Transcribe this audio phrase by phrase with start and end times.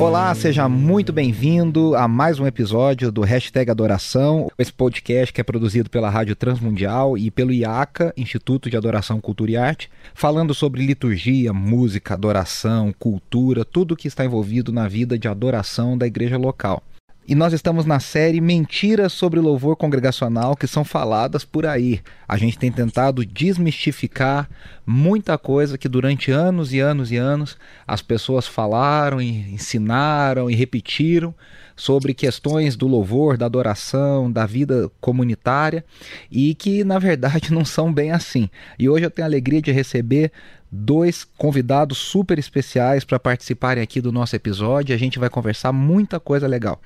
[0.00, 5.44] Olá, seja muito bem-vindo a mais um episódio do Hashtag Adoração, esse podcast que é
[5.44, 10.86] produzido pela Rádio Transmundial e pelo IACA, Instituto de Adoração, Cultura e Arte, falando sobre
[10.86, 16.82] liturgia, música, adoração, cultura, tudo que está envolvido na vida de adoração da igreja local.
[17.30, 22.00] E nós estamos na série Mentiras sobre louvor congregacional que são faladas por aí.
[22.26, 24.50] A gente tem tentado desmistificar
[24.84, 31.32] muita coisa que durante anos e anos e anos as pessoas falaram, ensinaram e repetiram
[31.80, 35.82] sobre questões do louvor, da adoração, da vida comunitária
[36.30, 38.50] e que na verdade não são bem assim.
[38.78, 40.30] E hoje eu tenho a alegria de receber
[40.70, 44.94] dois convidados super especiais para participarem aqui do nosso episódio.
[44.94, 46.80] A gente vai conversar muita coisa legal.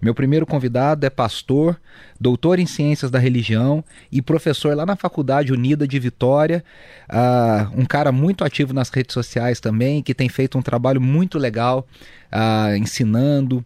[0.00, 1.78] Meu primeiro convidado é pastor,
[2.18, 6.64] doutor em ciências da religião e professor lá na Faculdade Unida de Vitória.
[7.08, 11.38] Uh, um cara muito ativo nas redes sociais também, que tem feito um trabalho muito
[11.38, 11.86] legal
[12.32, 13.62] uh, ensinando,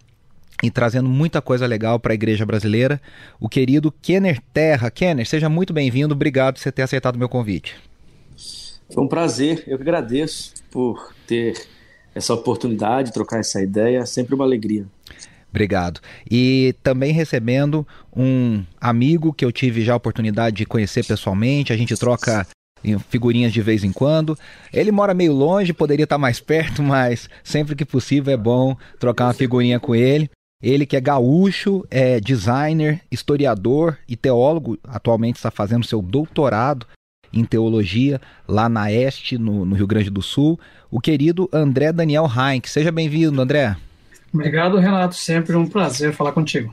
[0.63, 3.01] e trazendo muita coisa legal para a igreja brasileira,
[3.41, 4.91] o querido Kenner Terra.
[4.91, 7.75] Kenner, seja muito bem-vindo, obrigado por você ter aceitado o meu convite.
[8.93, 11.55] Foi um prazer, eu que agradeço por ter
[12.15, 14.87] essa oportunidade, trocar essa ideia, sempre uma alegria.
[15.51, 16.01] Obrigado.
[16.31, 21.77] E também recebendo um amigo que eu tive já a oportunidade de conhecer pessoalmente, a
[21.77, 22.47] gente troca
[23.09, 24.37] figurinhas de vez em quando.
[24.73, 29.27] Ele mora meio longe, poderia estar mais perto, mas sempre que possível é bom trocar
[29.27, 30.31] uma figurinha com ele.
[30.63, 36.87] Ele que é gaúcho, é designer, historiador e teólogo, atualmente está fazendo seu doutorado
[37.33, 40.61] em teologia lá na Este, no, no Rio Grande do Sul,
[40.91, 42.69] o querido André Daniel Heinck.
[42.69, 43.77] Seja bem-vindo, André.
[44.33, 45.15] Obrigado, Renato.
[45.15, 46.73] Sempre um prazer falar contigo.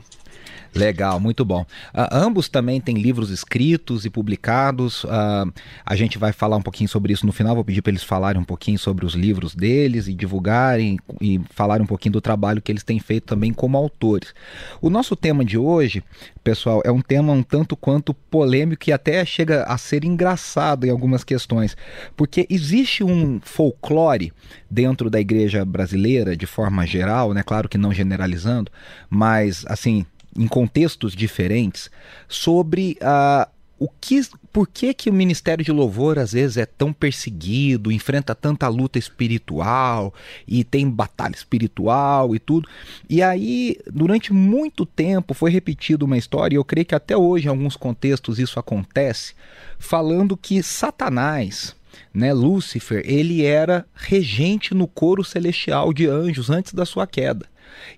[0.74, 1.62] Legal, muito bom.
[1.92, 5.02] Uh, ambos também têm livros escritos e publicados.
[5.04, 5.52] Uh,
[5.84, 7.56] a gente vai falar um pouquinho sobre isso no final.
[7.56, 11.82] Vou pedir para eles falarem um pouquinho sobre os livros deles e divulgarem e falarem
[11.82, 14.32] um pouquinho do trabalho que eles têm feito também como autores.
[14.80, 16.04] O nosso tema de hoje,
[16.44, 20.90] pessoal, é um tema um tanto quanto polêmico e até chega a ser engraçado em
[20.90, 21.76] algumas questões,
[22.16, 24.32] porque existe um folclore
[24.70, 27.42] dentro da igreja brasileira, de forma geral, né?
[27.42, 28.70] Claro que não generalizando,
[29.08, 31.90] mas assim em contextos diferentes
[32.28, 34.20] sobre a uh, o que,
[34.52, 38.98] por que, que o Ministério de Louvor às vezes é tão perseguido, enfrenta tanta luta
[38.98, 40.12] espiritual
[40.46, 42.68] e tem batalha espiritual e tudo.
[43.08, 47.46] E aí, durante muito tempo, foi repetido uma história, e eu creio que até hoje,
[47.46, 49.32] em alguns contextos, isso acontece,
[49.78, 51.74] falando que Satanás,
[52.12, 57.48] né, Lúcifer, ele era regente no coro celestial de anjos antes da sua queda.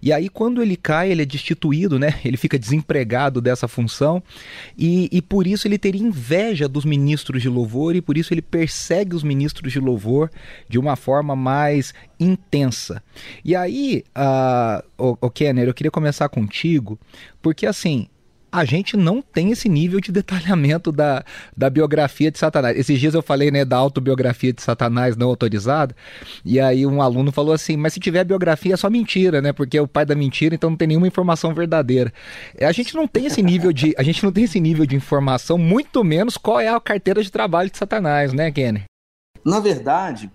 [0.00, 2.14] E aí, quando ele cai, ele é destituído, né?
[2.24, 4.22] Ele fica desempregado dessa função
[4.78, 8.42] e, e por isso ele teria inveja dos ministros de louvor e por isso ele
[8.42, 10.30] persegue os ministros de louvor
[10.68, 13.02] de uma forma mais intensa.
[13.44, 16.98] E aí, uh, o, o Kenner, eu queria começar contigo,
[17.40, 18.08] porque assim,
[18.52, 21.24] a gente não tem esse nível de detalhamento da,
[21.56, 22.78] da biografia de Satanás.
[22.78, 25.96] Esses dias eu falei né, da autobiografia de Satanás não autorizada,
[26.44, 29.52] e aí um aluno falou assim: mas se tiver biografia é só mentira, né?
[29.52, 32.12] Porque é o pai da mentira, então não tem nenhuma informação verdadeira.
[32.60, 35.56] A gente não tem esse nível de, a gente não tem esse nível de informação,
[35.56, 38.84] muito menos qual é a carteira de trabalho de Satanás, né, Kenny?
[39.44, 40.30] Na verdade,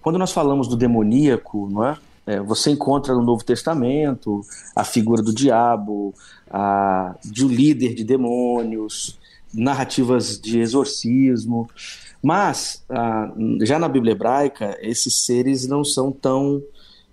[0.00, 1.96] quando nós falamos do demoníaco, não é?
[2.26, 4.40] É, você encontra no Novo Testamento
[4.74, 6.12] a figura do diabo,
[6.50, 9.16] a, de um líder de demônios,
[9.54, 11.70] narrativas de exorcismo,
[12.20, 13.32] mas a,
[13.62, 16.60] já na Bíblia hebraica esses seres não são tão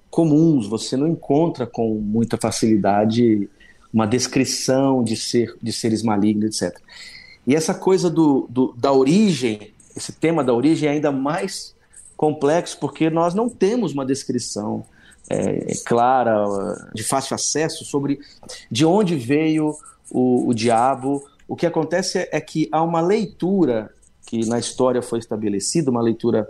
[0.10, 3.50] comuns, você não encontra com muita facilidade
[3.94, 6.80] uma descrição de, ser, de seres malignos, etc.
[7.46, 11.76] E essa coisa do, do, da origem, esse tema da origem é ainda mais
[12.18, 14.84] complexo porque nós não temos uma descrição
[15.30, 16.46] é, é, clara,
[16.94, 18.20] de fácil acesso sobre
[18.70, 19.76] de onde veio
[20.12, 21.24] o, o diabo.
[21.48, 23.92] O que acontece é que há uma leitura
[24.26, 26.50] que na história foi estabelecida, uma leitura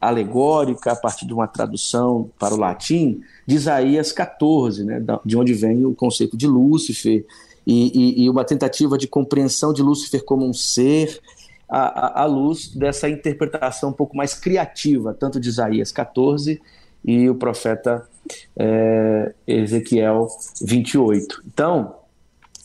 [0.00, 5.52] alegórica a partir de uma tradução para o latim de Isaías 14, né, de onde
[5.52, 7.26] vem o conceito de Lúcifer
[7.66, 11.20] e, e, e uma tentativa de compreensão de Lúcifer como um ser
[11.68, 16.62] à, à, luz dessa interpretação um pouco mais criativa, tanto de Isaías 14
[17.04, 18.06] e o profeta
[18.56, 20.28] é, Ezequiel
[20.60, 21.42] 28.
[21.46, 21.94] Então,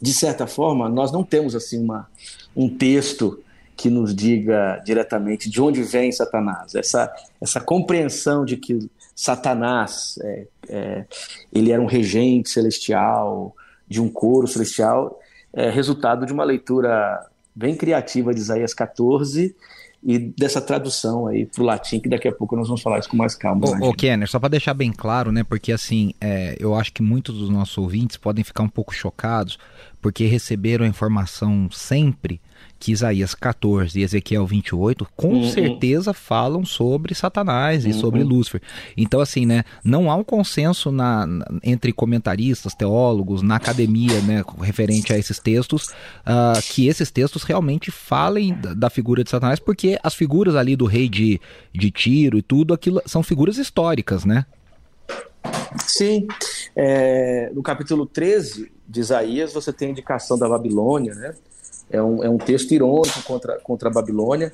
[0.01, 2.09] de certa forma, nós não temos assim uma,
[2.55, 3.39] um texto
[3.75, 6.75] que nos diga diretamente de onde vem Satanás.
[6.75, 11.05] Essa, essa compreensão de que Satanás é, é,
[11.51, 13.55] ele era um regente celestial,
[13.87, 15.19] de um coro celestial,
[15.53, 17.25] é resultado de uma leitura
[17.55, 19.55] bem criativa de Isaías 14
[20.05, 23.09] e dessa tradução aí para o latim, que daqui a pouco nós vamos falar isso
[23.09, 23.65] com mais calma.
[23.81, 27.01] Ô, ô Kenner, só para deixar bem claro, né, porque assim, é, eu acho que
[27.01, 29.57] muitos dos nossos ouvintes podem ficar um pouco chocados,
[30.01, 32.41] porque receberam a informação sempre
[32.83, 35.49] que Isaías 14 e Ezequiel 28 com uhum.
[35.49, 37.93] certeza falam sobre Satanás e uhum.
[37.93, 38.61] sobre Lúcifer.
[38.97, 44.43] Então, assim, né, não há um consenso na, na, entre comentaristas, teólogos, na academia, né,
[44.59, 45.87] referente a esses textos,
[46.27, 50.75] uh, que esses textos realmente falem da, da, figura de Satanás, porque as figuras ali
[50.75, 51.39] do rei de,
[51.73, 54.45] de Tiro e tudo aquilo são figuras históricas, né?
[55.87, 56.27] Sim.
[56.75, 61.33] É, no capítulo 13 de Isaías, você tem a indicação da Babilônia, né?
[61.93, 64.51] É um, é um texto irônico contra, contra a Babilônia.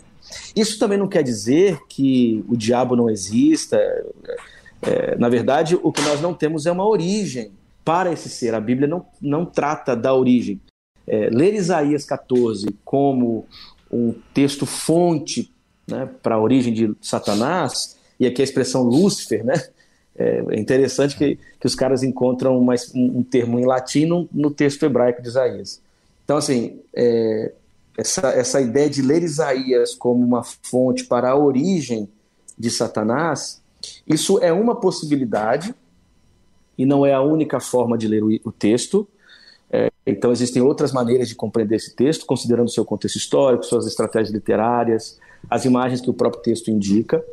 [0.54, 3.78] Isso também não quer dizer que o diabo não exista.
[3.78, 4.38] É,
[4.82, 7.54] é, na verdade, o que nós não temos é uma origem
[7.86, 8.54] para esse ser.
[8.54, 10.60] A Bíblia não, não trata da origem.
[11.08, 13.46] É, ler Isaías 14 como
[13.90, 15.50] um texto fonte
[15.88, 19.64] né, para a origem de Satanás, e aqui a expressão Lúcifer, né?
[20.16, 24.52] É interessante que, que os caras encontram uma, um, um termo em latim no, no
[24.52, 25.82] texto hebraico de Isaías.
[26.30, 27.54] Então, assim, é,
[27.98, 32.08] essa, essa ideia de ler Isaías como uma fonte para a origem
[32.56, 33.64] de Satanás,
[34.06, 35.74] isso é uma possibilidade
[36.78, 39.08] e não é a única forma de ler o, o texto.
[39.72, 44.32] É, então, existem outras maneiras de compreender esse texto, considerando seu contexto histórico, suas estratégias
[44.32, 47.26] literárias, as imagens que o próprio texto indica,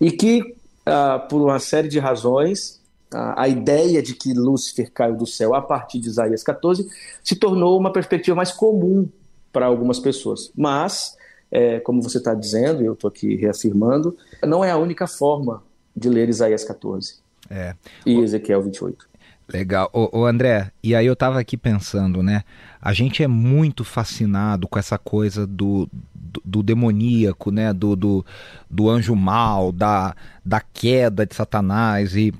[0.00, 0.54] e que,
[0.86, 2.80] ah, por uma série de razões,
[3.14, 6.88] a, ideia de que Lúcifer caiu do céu a partir de Isaías 14
[7.22, 9.08] se tornou uma perspectiva mais comum
[9.52, 10.50] para algumas pessoas.
[10.56, 11.16] Mas,
[11.50, 15.62] é, como você está dizendo, e eu estou aqui reafirmando, não é a única forma
[15.96, 17.16] de ler Isaías 14
[17.48, 17.74] é.
[18.04, 19.08] e Ezequiel 28.
[19.52, 19.90] Legal.
[19.92, 22.42] Ô, ô, André, e aí eu estava aqui pensando, né?
[22.80, 27.72] A gente é muito fascinado com essa coisa do, do, do demoníaco, né?
[27.72, 28.26] Do, do,
[28.70, 32.16] do anjo mal, da, da queda de Satanás.
[32.16, 32.32] E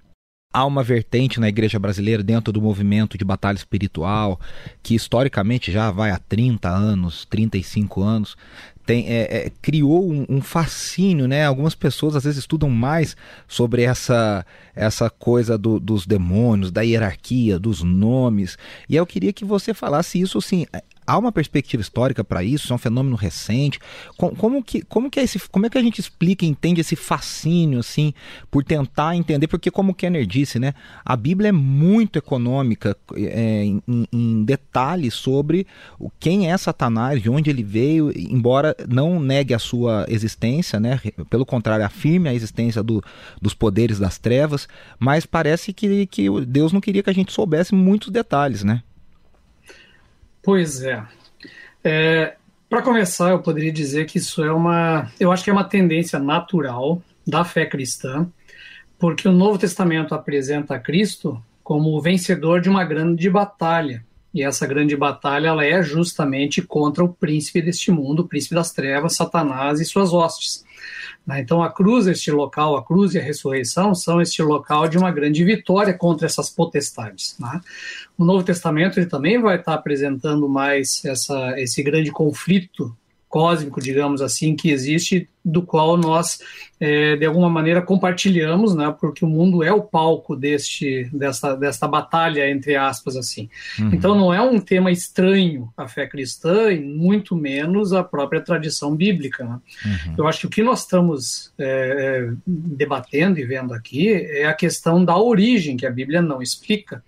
[0.54, 4.40] há uma vertente na igreja brasileira dentro do movimento de batalha espiritual,
[4.84, 8.36] que historicamente já vai há 30 anos, 35 anos,
[8.86, 11.44] tem, é, é, criou um, um, fascínio, né?
[11.46, 13.16] Algumas pessoas às vezes estudam mais
[13.48, 14.46] sobre essa,
[14.76, 18.56] essa coisa do, dos demônios, da hierarquia, dos nomes.
[18.88, 20.66] E eu queria que você falasse isso assim
[21.06, 22.72] há uma perspectiva histórica para isso?
[22.72, 23.78] É um fenômeno recente?
[24.16, 26.80] Como, como, que, como, que é esse, como é que a gente explica e entende
[26.80, 28.12] esse fascínio, assim,
[28.50, 29.46] por tentar entender?
[29.46, 30.74] Porque, como o Kenner disse, né,
[31.04, 35.66] a Bíblia é muito econômica é, em, em, detalhes sobre
[35.98, 41.00] o, quem é Satanás, de onde ele veio, embora não negue a sua existência, né,
[41.28, 43.02] pelo contrário, afirme a existência do,
[43.40, 44.68] dos poderes das trevas,
[44.98, 48.82] mas parece que, que Deus não queria que a gente soubesse muitos detalhes, né?
[50.44, 51.02] Pois é.
[51.82, 52.36] é
[52.68, 55.10] Para começar, eu poderia dizer que isso é uma.
[55.18, 58.28] Eu acho que é uma tendência natural da fé cristã,
[58.98, 64.04] porque o Novo Testamento apresenta Cristo como o vencedor de uma grande batalha.
[64.34, 68.72] E essa grande batalha ela é justamente contra o príncipe deste mundo, o príncipe das
[68.72, 70.63] trevas, Satanás e suas hostes.
[71.26, 71.40] Né?
[71.40, 75.10] Então, a cruz, este local, a cruz e a ressurreição, são este local de uma
[75.10, 77.36] grande vitória contra essas potestades.
[77.38, 77.60] Né?
[78.18, 82.96] O Novo Testamento ele também vai estar apresentando mais essa, esse grande conflito
[83.34, 86.38] cósmico, digamos assim, que existe, do qual nós,
[86.78, 91.88] é, de alguma maneira, compartilhamos, né, porque o mundo é o palco deste, desta, desta
[91.88, 93.50] batalha, entre aspas, assim.
[93.76, 93.90] Uhum.
[93.92, 98.94] Então, não é um tema estranho à fé cristã e muito menos à própria tradição
[98.94, 99.42] bíblica.
[99.42, 99.58] Né?
[99.84, 100.14] Uhum.
[100.18, 104.54] Eu acho que o que nós estamos é, é, debatendo e vendo aqui é a
[104.54, 107.02] questão da origem, que a Bíblia não explica,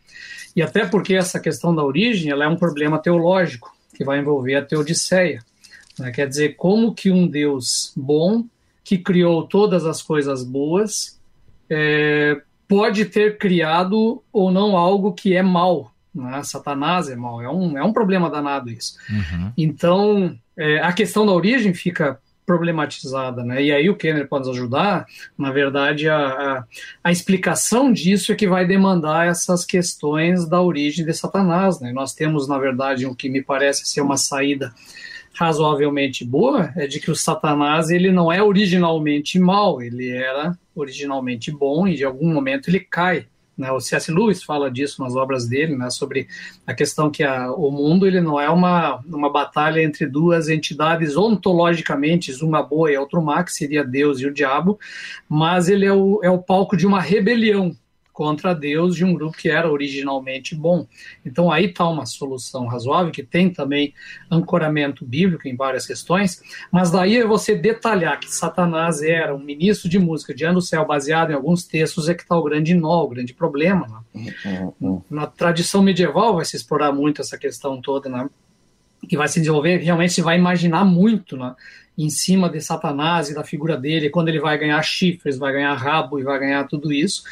[0.56, 4.56] e até porque essa questão da origem ela é um problema teológico, que vai envolver
[4.56, 5.38] a teodiceia.
[5.98, 6.10] Né?
[6.10, 8.44] Quer dizer, como que um Deus bom,
[8.84, 11.18] que criou todas as coisas boas,
[11.68, 15.92] é, pode ter criado ou não algo que é mal.
[16.14, 16.42] Né?
[16.42, 18.96] Satanás é mal, é um, é um problema danado isso.
[19.10, 19.52] Uhum.
[19.56, 23.60] Então, é, a questão da origem fica problematizada, né?
[23.60, 25.04] E aí o Kenner pode nos ajudar.
[25.36, 26.64] Na verdade, a, a,
[27.02, 31.92] a, explicação disso é que vai demandar essas questões da origem de Satanás, né?
[31.92, 34.72] Nós temos, na verdade, o que me parece ser uma saída
[35.36, 41.50] razoavelmente boa é de que o Satanás ele não é originalmente mal, ele era originalmente
[41.52, 43.26] bom e de algum momento ele cai
[43.56, 43.70] Né?
[43.70, 44.10] O C.S.
[44.10, 45.90] Lewis fala disso nas obras dele, né?
[45.90, 46.26] sobre
[46.66, 51.16] a questão que a, o mundo ele não é uma, uma batalha entre duas entidades
[51.16, 54.78] ontologicamente, uma boa e outra má, que seria Deus e o diabo,
[55.28, 57.74] mas ele é o, é o palco de uma rebelião
[58.16, 60.86] contra Deus de um grupo que era originalmente bom.
[61.22, 63.92] Então aí está uma solução razoável, que tem também
[64.30, 66.40] ancoramento bíblico em várias questões,
[66.72, 70.86] mas daí é você detalhar que Satanás era um ministro de música de ano céu
[70.86, 74.02] baseado em alguns textos é que está o grande nó, o grande problema.
[74.14, 74.34] Né?
[74.80, 75.02] Uhum.
[75.10, 78.30] Na tradição medieval vai se explorar muito essa questão toda, né?
[79.06, 81.54] que vai se desenvolver, realmente se vai imaginar muito, né?
[81.96, 85.74] Em cima de Satanás e da figura dele, quando ele vai ganhar chifres, vai ganhar
[85.74, 87.22] rabo e vai ganhar tudo isso,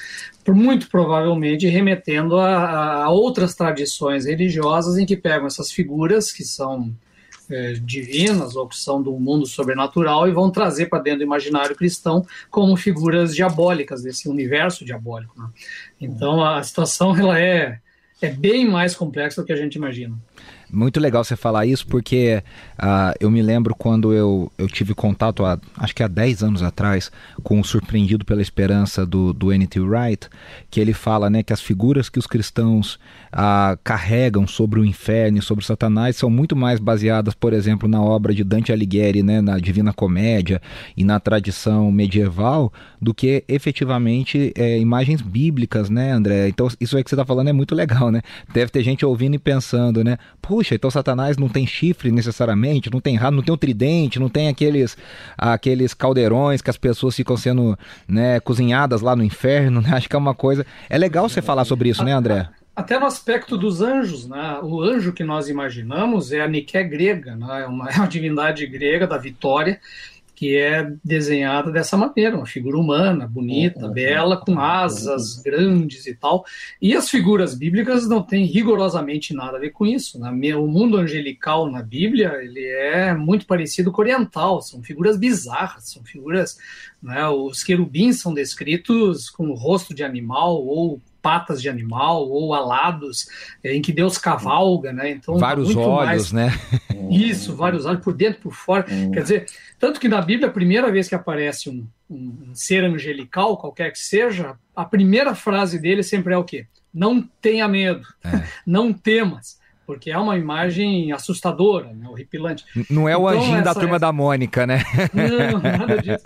[0.49, 6.94] muito provavelmente remetendo a, a outras tradições religiosas em que pegam essas figuras que são
[7.50, 11.76] é, divinas ou que são do mundo sobrenatural e vão trazer para dentro do imaginário
[11.76, 15.38] cristão como figuras diabólicas desse universo diabólico.
[15.38, 15.49] Né?
[16.00, 17.80] Então a situação ela é,
[18.21, 20.16] é bem mais complexa do que a gente imagina.
[20.75, 22.43] Muito legal você falar isso, porque
[22.78, 26.62] uh, eu me lembro quando eu, eu tive contato, há, acho que há 10 anos
[26.62, 27.12] atrás,
[27.43, 29.78] com o Surpreendido pela Esperança do, do N.T.
[29.81, 30.28] Wright,
[30.71, 32.95] que ele fala né, que as figuras que os cristãos
[33.33, 38.35] uh, carregam sobre o inferno sobre Satanás são muito mais baseadas, por exemplo, na obra
[38.35, 40.61] de Dante Alighieri, né, na Divina Comédia
[40.97, 46.49] e na tradição medieval, do que efetivamente é, imagens bíblicas, né, André?
[46.49, 48.23] Então, isso aí que você está falando é muito legal, né?
[48.52, 50.16] Deve ter gente ouvindo e pensando, né?
[50.40, 54.18] Puxa, puxa, então Satanás não tem chifre necessariamente, não tem rabo, não tem um tridente,
[54.18, 54.97] não tem aqueles
[55.37, 57.78] aqueles caldeirões que as pessoas ficam sendo
[58.09, 59.90] né, cozinhadas lá no inferno, né?
[59.92, 60.64] Acho que é uma coisa.
[60.88, 62.49] É legal você falar sobre isso, né, André?
[62.75, 64.59] Até no aspecto dos anjos, né?
[64.62, 67.62] O anjo que nós imaginamos é a Nike grega, né?
[67.62, 69.78] é, uma, é uma divindade grega da vitória
[70.44, 76.44] que é desenhada dessa maneira, uma figura humana, bonita, bela, com asas grandes e tal.
[76.82, 80.20] E as figuras bíblicas não têm rigorosamente nada a ver com isso.
[80.20, 80.54] Né?
[80.54, 85.88] O mundo angelical na Bíblia ele é muito parecido com o oriental, são figuras bizarras,
[85.88, 86.58] são figuras.
[87.02, 87.26] Né?
[87.26, 93.26] Os querubins são descritos com o rosto de animal ou patas de animal ou alados
[93.64, 95.11] é, em que Deus cavalga, né?
[95.11, 96.33] Então vários olhos, mais...
[96.33, 96.61] né?
[97.11, 98.85] Isso, vários olhos por dentro, por fora.
[98.90, 99.11] Hum.
[99.11, 99.47] Quer dizer,
[99.78, 103.90] tanto que na Bíblia a primeira vez que aparece um, um, um ser angelical, qualquer
[103.90, 106.66] que seja, a primeira frase dele sempre é o quê?
[106.93, 108.45] Não tenha medo, é.
[108.66, 112.64] não temas porque é uma imagem assustadora, né, horripilante.
[112.90, 114.82] Não é o então, anjinho da turma da Mônica, né?
[115.12, 116.24] Não, nada disso.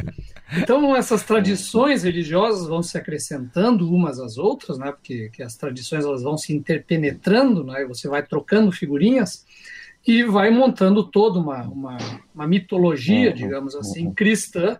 [0.56, 4.92] Então essas tradições religiosas vão se acrescentando umas às outras, né?
[4.92, 7.84] Porque as tradições elas vão se interpenetrando, né?
[7.86, 9.44] Você vai trocando figurinhas
[10.06, 11.98] e vai montando toda uma, uma,
[12.34, 14.78] uma mitologia, digamos assim, cristã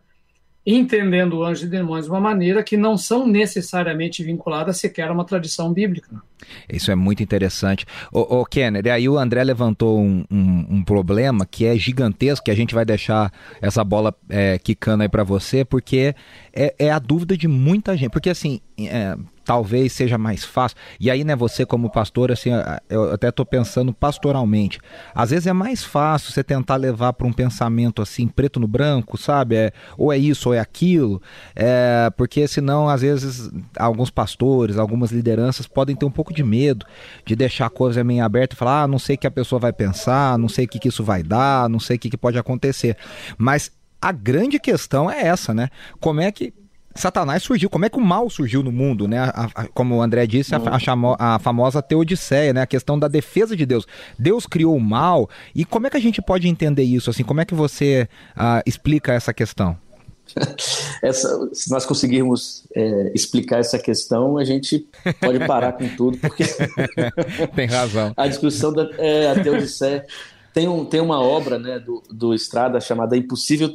[0.71, 5.25] entendendo anjos e demônios de uma maneira que não são necessariamente vinculadas sequer a uma
[5.25, 6.23] tradição bíblica.
[6.71, 7.87] Isso é muito interessante.
[8.13, 12.51] O, o Kennedy, aí o André levantou um, um, um, problema que é gigantesco, que
[12.51, 13.33] a gente vai deixar
[13.63, 16.15] essa bola é, quicando aí para você, porque
[16.53, 18.11] é, é, a dúvida de muita gente.
[18.11, 19.17] Porque assim, é,
[19.49, 20.77] talvez seja mais fácil.
[21.01, 22.51] E aí, né, você como pastor, assim,
[22.87, 24.79] eu até estou pensando pastoralmente.
[25.15, 29.17] Às vezes é mais fácil você tentar levar para um pensamento assim, preto no branco,
[29.17, 29.57] sabe?
[29.57, 31.23] É, ou é isso ou é aquilo.
[31.57, 36.85] É, porque senão, às vezes, alguns pastores, algumas lideranças podem ter um pouco de medo
[37.25, 39.59] de deixar a coisa meio aberta e falar, ah, não sei o que a pessoa
[39.59, 42.19] vai pensar, não sei o que, que isso vai dar, não sei o que, que
[42.19, 42.99] pode acontecer.
[43.39, 45.71] Mas a grande questão é essa, né?
[45.99, 46.53] Como é que
[46.99, 49.19] Satanás surgiu, como é que o mal surgiu no mundo, né?
[49.19, 50.61] A, a, como o André disse, a,
[51.19, 52.63] a, famosa teodiceia, né?
[52.63, 53.87] A questão da defesa de Deus.
[54.19, 57.11] Deus criou o mal e como é que a gente pode entender isso?
[57.11, 59.77] Assim, como é que você uh, explica essa questão?
[61.03, 64.87] Essa, se nós conseguirmos é, explicar essa questão, a gente
[65.21, 66.45] pode parar com tudo, porque
[67.55, 68.13] tem razão.
[68.17, 70.05] a discussão da é, a teodiceia
[70.53, 73.71] tem, um, tem uma obra né, do, do Estrada chamada Impossível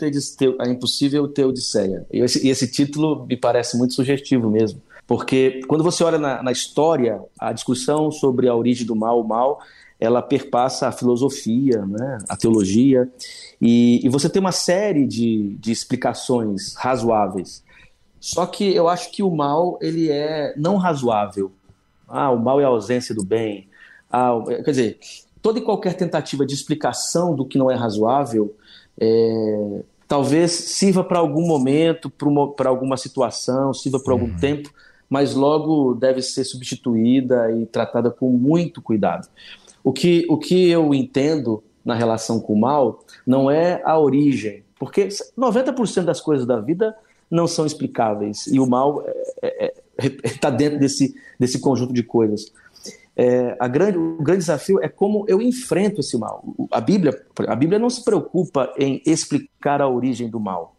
[0.59, 2.05] A Impossível Teodiceia.
[2.11, 4.81] E esse, esse título me parece muito sugestivo mesmo.
[5.05, 9.27] Porque quando você olha na, na, história, a discussão sobre a origem do mal, o
[9.27, 9.59] mal,
[9.99, 13.09] ela perpassa a filosofia, né, a teologia,
[13.61, 17.63] e, e você tem uma série de, de explicações razoáveis.
[18.19, 21.51] Só que eu acho que o mal ele é não razoável.
[22.07, 23.67] Ah, o mal é a ausência do bem.
[24.09, 24.31] Ah,
[24.63, 24.99] quer dizer,
[25.43, 28.55] toda e qualquer tentativa de explicação do que não é razoável
[28.99, 32.09] é, talvez sirva para algum momento,
[32.55, 34.37] para alguma situação, sirva por algum uhum.
[34.37, 34.73] tempo,
[35.09, 39.27] mas logo deve ser substituída e tratada com muito cuidado.
[39.83, 44.63] O que, o que eu entendo na relação com o mal não é a origem,
[44.79, 46.95] porque 90% das coisas da vida
[47.29, 49.03] não são explicáveis e o mal
[49.41, 52.53] é, é, é está dentro desse, desse conjunto de coisas.
[53.15, 56.43] É, a grande, o grande desafio é como eu enfrento esse mal.
[56.71, 60.75] A Bíblia, a Bíblia não se preocupa em explicar a origem do mal.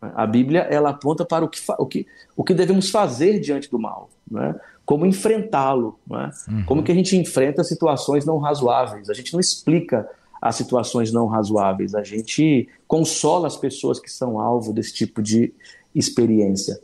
[0.00, 2.06] A Bíblia ela aponta para o que, o que,
[2.36, 4.54] o que devemos fazer diante do mal, né?
[4.84, 6.30] como enfrentá-lo, né?
[6.46, 6.64] uhum.
[6.66, 9.08] como que a gente enfrenta situações não razoáveis.
[9.08, 10.06] A gente não explica
[10.42, 15.54] as situações não razoáveis, a gente consola as pessoas que são alvo desse tipo de
[15.94, 16.78] experiência.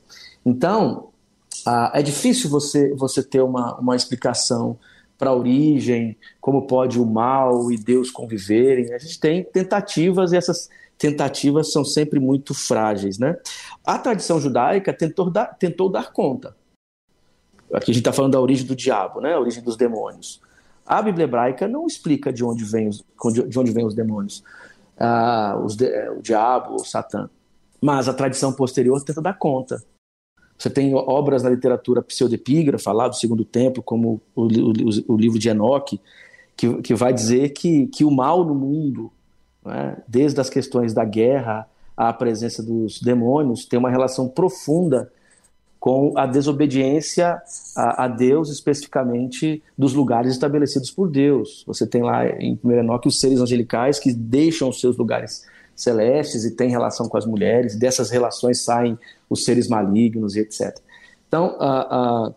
[0.46, 1.09] Então,
[1.66, 4.78] ah, é difícil você, você ter uma, uma explicação
[5.18, 8.94] para a origem, como pode o mal e Deus conviverem.
[8.94, 13.18] A gente tem tentativas e essas tentativas são sempre muito frágeis.
[13.18, 13.36] Né?
[13.84, 16.56] A tradição judaica tentou dar, tentou dar conta.
[17.72, 19.34] Aqui a gente está falando da origem do diabo, né?
[19.34, 20.40] a origem dos demônios.
[20.86, 23.04] A Bíblia hebraica não explica de onde vêm os,
[23.48, 24.42] de onde vêm os demônios,
[24.98, 27.30] ah, os de, o diabo, o Satã.
[27.80, 29.82] Mas a tradição posterior tenta dar conta.
[30.60, 35.38] Você tem obras na literatura pseudepígrafa, lá do Segundo Templo, como o, o, o livro
[35.38, 35.98] de Enoque,
[36.54, 39.10] que, que vai dizer que, que o mal no mundo,
[39.64, 45.10] né, desde as questões da guerra à presença dos demônios, tem uma relação profunda
[45.78, 47.40] com a desobediência
[47.74, 51.64] a, a, Deus, especificamente dos lugares estabelecidos por Deus.
[51.66, 55.42] Você tem lá em 1 Enoque os seres angelicais que deixam os seus lugares
[55.82, 60.78] celestes e têm relação com as mulheres, dessas relações saem os seres malignos e etc.
[61.26, 62.34] Então, uh, uh,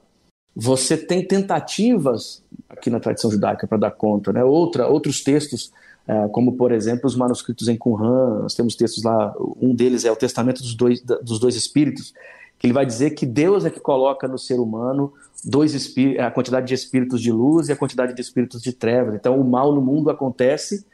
[0.56, 4.44] você tem tentativas aqui na tradição judaica para dar conta, né?
[4.44, 5.72] Outra, outros textos,
[6.08, 10.12] uh, como por exemplo os manuscritos em Qumran, nós temos textos lá, um deles é
[10.12, 12.14] o Testamento dos Dois, dos dois Espíritos,
[12.60, 15.12] que ele vai dizer que Deus é que coloca no ser humano
[15.44, 15.76] dois
[16.18, 19.16] a quantidade de espíritos de luz e a quantidade de espíritos de trevas.
[19.16, 20.86] Então, o mal no mundo acontece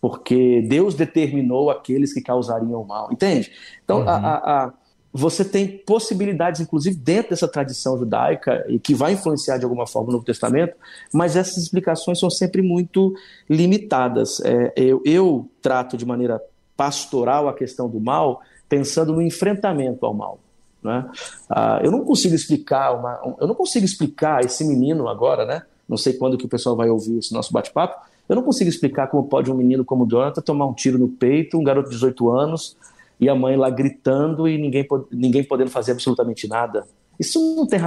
[0.00, 3.52] porque Deus determinou aqueles que causariam o mal, entende?
[3.84, 4.08] Então, uhum.
[4.08, 4.72] a, a, a,
[5.12, 10.10] você tem possibilidades, inclusive dentro dessa tradição judaica, e que vai influenciar de alguma forma
[10.10, 10.76] o Novo Testamento,
[11.12, 13.14] mas essas explicações são sempre muito
[13.48, 14.40] limitadas.
[14.44, 16.40] É, eu, eu trato de maneira
[16.76, 20.38] pastoral a questão do mal, pensando no enfrentamento ao mal.
[20.82, 21.10] Né?
[21.50, 25.62] Ah, eu não consigo explicar uma, eu não consigo explicar esse menino agora, né?
[25.88, 29.06] Não sei quando que o pessoal vai ouvir esse nosso bate-papo, eu não consigo explicar
[29.06, 31.94] como pode um menino como o Jonathan tomar um tiro no peito, um garoto de
[31.94, 32.76] 18 anos,
[33.20, 36.86] e a mãe lá gritando e ninguém, ninguém podendo fazer absolutamente nada.
[37.18, 37.80] Isso não tem,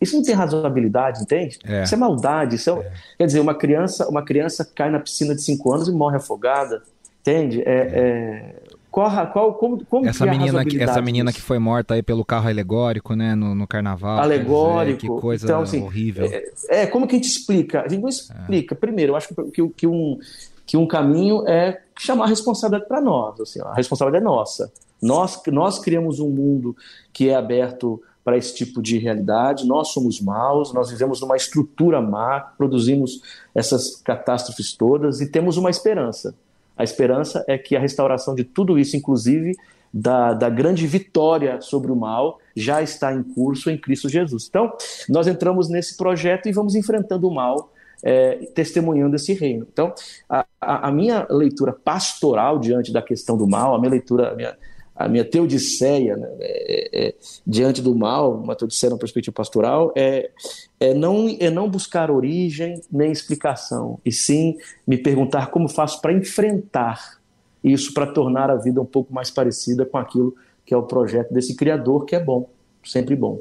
[0.00, 1.58] isso não tem razoabilidade, entende?
[1.64, 1.84] É.
[1.84, 2.56] Isso é maldade.
[2.56, 2.92] Isso é, é.
[3.18, 6.82] Quer dizer, uma criança, uma criança cai na piscina de 5 anos e morre afogada,
[7.20, 7.62] entende?
[7.62, 8.54] É, é.
[8.92, 11.40] Corra, qual, como, como essa é menina que, essa menina disso?
[11.40, 14.18] que foi morta aí pelo carro alegórico, né, no, no carnaval.
[14.18, 15.00] Alegórico.
[15.00, 16.26] Dizer, que coisa então, assim, horrível.
[16.26, 17.80] É, é, como que a gente explica?
[17.80, 18.74] A gente não explica.
[18.74, 18.76] É.
[18.76, 20.18] Primeiro, eu acho que, que, um,
[20.66, 23.40] que um caminho é chamar a responsabilidade para nós.
[23.40, 24.70] Assim, a responsabilidade é nossa.
[25.00, 26.76] Nós, nós criamos um mundo
[27.14, 29.66] que é aberto para esse tipo de realidade.
[29.66, 33.22] Nós somos maus, nós vivemos numa estrutura má, produzimos
[33.54, 36.34] essas catástrofes todas e temos uma esperança.
[36.76, 39.54] A esperança é que a restauração de tudo isso, inclusive
[39.92, 44.46] da, da grande vitória sobre o mal, já está em curso em Cristo Jesus.
[44.48, 44.72] Então,
[45.08, 49.66] nós entramos nesse projeto e vamos enfrentando o mal, é, testemunhando esse reino.
[49.70, 49.92] Então,
[50.28, 54.56] a, a, minha leitura pastoral diante da questão do mal, a minha leitura, a minha,
[54.94, 57.14] a minha teodiceia né, é, é,
[57.46, 60.30] diante do mal, uma teodiceia na perspectiva pastoral, é,
[60.78, 66.12] é, não, é não buscar origem nem explicação, e sim me perguntar como faço para
[66.12, 67.20] enfrentar
[67.64, 71.32] isso, para tornar a vida um pouco mais parecida com aquilo que é o projeto
[71.32, 72.48] desse Criador, que é bom,
[72.84, 73.40] sempre bom.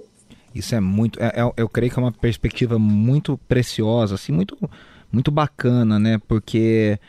[0.54, 4.58] Isso é muito, é, é, eu creio que é uma perspectiva muito preciosa, assim, muito,
[5.12, 6.20] muito bacana, né?
[6.28, 7.00] Porque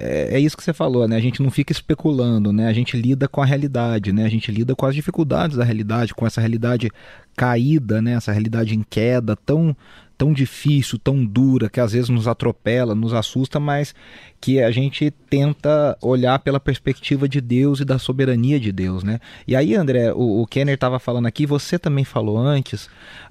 [0.00, 1.16] é, é, isso que você falou, né?
[1.16, 2.66] A gente não fica especulando, né?
[2.66, 4.24] A gente lida com a realidade, né?
[4.24, 6.90] A gente lida com as dificuldades da realidade, com essa realidade
[7.36, 8.14] caída, né?
[8.14, 9.76] Essa realidade em queda tão
[10.20, 13.94] tão difícil, tão dura, que às vezes nos atropela, nos assusta, mas
[14.38, 19.18] que a gente tenta olhar pela perspectiva de Deus e da soberania de Deus, né?
[19.48, 22.84] E aí, André, o, o Kenner estava falando aqui, você também falou antes,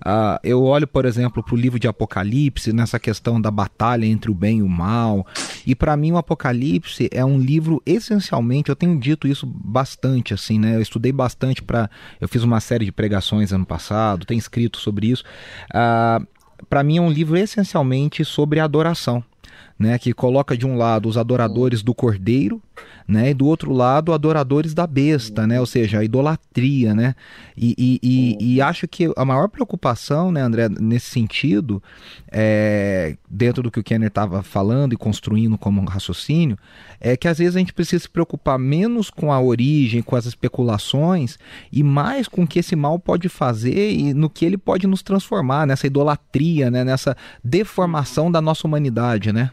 [0.04, 4.32] uh, eu olho, por exemplo, para o livro de Apocalipse, nessa questão da batalha entre
[4.32, 5.28] o bem e o mal,
[5.68, 10.58] e para mim o Apocalipse é um livro essencialmente, eu tenho dito isso bastante, assim,
[10.58, 10.76] né?
[10.76, 11.88] Eu estudei bastante para,
[12.20, 15.24] eu fiz uma série de pregações ano passado, tenho escrito sobre isso,
[15.70, 16.39] uh,
[16.70, 19.24] para mim é um livro essencialmente sobre adoração.
[19.78, 22.62] né, que coloca de um lado os adoradores do cordeiro,
[23.10, 27.16] né, e do outro lado adoradores da besta, né, ou seja, a idolatria, né,
[27.58, 31.82] e, e, e, e acho que a maior preocupação, né, André, nesse sentido,
[32.32, 36.56] é, dentro do que o Kenner estava falando e construindo como raciocínio,
[37.02, 40.28] é que às vezes a gente precisa se preocupar menos com a origem, com as
[40.28, 41.40] especulações
[41.72, 45.02] e mais com o que esse mal pode fazer e no que ele pode nos
[45.02, 49.50] transformar, nessa idolatria, né, nessa deformação da nossa humanidade, né?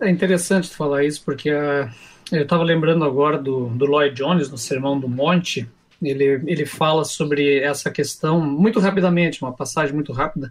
[0.00, 1.90] É interessante falar isso, porque uh,
[2.32, 5.68] eu estava lembrando agora do, do Lloyd Jones no Sermão do Monte.
[6.02, 10.50] Ele, ele fala sobre essa questão muito rapidamente, uma passagem muito rápida,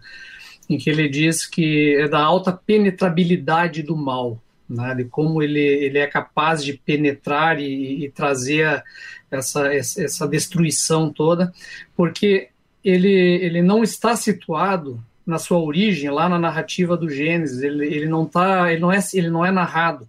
[0.68, 5.58] em que ele diz que é da alta penetrabilidade do mal, né, de como ele,
[5.58, 8.84] ele é capaz de penetrar e, e trazer
[9.28, 11.52] essa, essa destruição toda,
[11.96, 12.50] porque
[12.84, 18.06] ele, ele não está situado na sua origem, lá na narrativa do Gênesis, ele, ele
[18.06, 20.06] não tá, ele não é, ele não é narrado,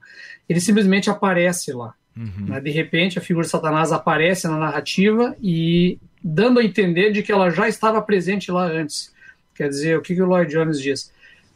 [0.50, 1.94] ele simplesmente aparece lá.
[2.18, 2.48] Uhum.
[2.48, 2.60] Né?
[2.60, 7.32] De repente, a figura de Satanás aparece na narrativa e dando a entender de que
[7.32, 9.14] ela já estava presente lá antes.
[9.56, 11.12] Quer dizer, o que, que o Lloyd Jones diz?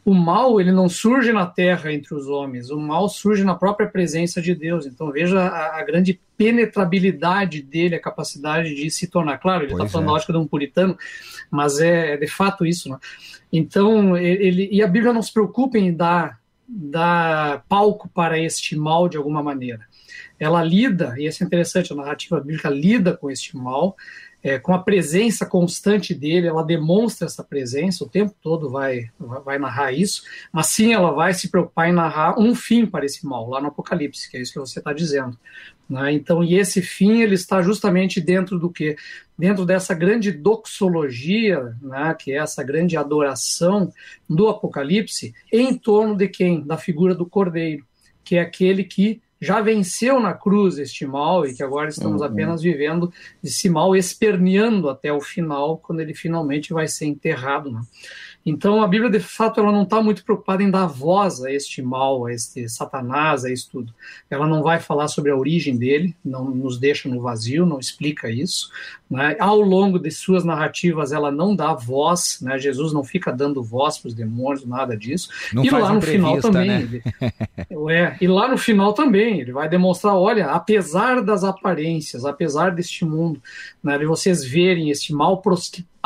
[0.06, 3.88] O mal ele não surge na terra entre os homens, o mal surge na própria
[3.88, 4.86] presença de Deus.
[4.86, 9.38] Então veja a, a grande penetrabilidade dele, a capacidade de se tornar.
[9.38, 10.12] Claro, ele está falando é.
[10.12, 10.96] lógica de um puritano,
[11.50, 12.88] mas é, é de fato isso.
[12.88, 12.98] Né?
[13.52, 16.38] Então, ele, e a Bíblia não se preocupa em dar,
[16.68, 19.86] dar palco para este mal de alguma maneira.
[20.38, 23.96] Ela lida, e isso é interessante, a narrativa bíblica lida com este mal,
[24.46, 29.10] é, com a presença constante dele, ela demonstra essa presença, o tempo todo vai,
[29.44, 33.26] vai narrar isso, mas sim ela vai se preocupar em narrar um fim para esse
[33.26, 35.36] mal, lá no Apocalipse, que é isso que você está dizendo.
[35.90, 36.12] Né?
[36.12, 38.94] Então, e esse fim ele está justamente dentro do que?
[39.36, 43.92] Dentro dessa grande doxologia, né, que é essa grande adoração
[44.30, 46.64] do Apocalipse, em torno de quem?
[46.64, 47.84] Da figura do Cordeiro,
[48.22, 52.26] que é aquele que já venceu na cruz este mal e que agora estamos uhum.
[52.26, 57.70] apenas vivendo esse mal esperneando até o final, quando ele finalmente vai ser enterrado.
[57.70, 57.80] Né?
[58.46, 61.82] Então a Bíblia, de fato, ela não está muito preocupada em dar voz a este
[61.82, 63.92] mal, a este Satanás, a isso tudo.
[64.30, 68.30] Ela não vai falar sobre a origem dele, não nos deixa no vazio, não explica
[68.30, 68.70] isso.
[69.10, 69.36] Né?
[69.40, 72.56] Ao longo de suas narrativas, ela não dá voz, né?
[72.56, 75.28] Jesus não fica dando voz para os demônios, nada disso.
[75.52, 76.68] Não e lá no final também.
[76.68, 77.02] Né?
[77.68, 82.70] Ele, é, e lá no final também, ele vai demonstrar: olha, apesar das aparências, apesar
[82.70, 83.42] deste mundo,
[83.82, 85.40] né, de vocês verem este mal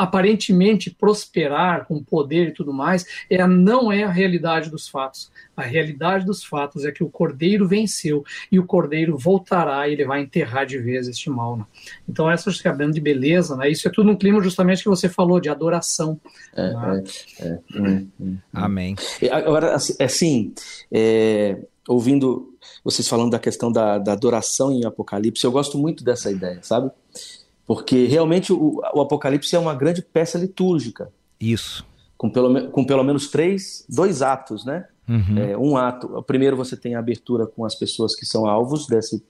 [0.01, 5.31] aparentemente prosperar com poder e tudo mais, é, não é a realidade dos fatos.
[5.55, 10.03] A realidade dos fatos é que o cordeiro venceu e o cordeiro voltará e ele
[10.03, 11.55] vai enterrar de vez este mal.
[11.55, 11.65] Né?
[12.09, 13.69] Então, essa é a grande beleza, né?
[13.69, 16.19] isso é tudo um clima justamente que você falou, de adoração.
[16.55, 17.03] É, né?
[17.39, 18.37] é, é, hum, hum.
[18.51, 18.95] Amém.
[19.31, 20.53] Agora, assim, assim
[20.91, 26.31] é, ouvindo vocês falando da questão da, da adoração em Apocalipse, eu gosto muito dessa
[26.31, 26.89] ideia, sabe?
[27.73, 31.09] Porque realmente o, o Apocalipse é uma grande peça litúrgica.
[31.39, 31.87] Isso.
[32.17, 34.85] Com pelo, com pelo menos três, dois atos, né?
[35.07, 35.37] Uhum.
[35.37, 38.87] É, um ato, o primeiro você tem a abertura com as pessoas que são alvos
[38.87, 39.23] desse,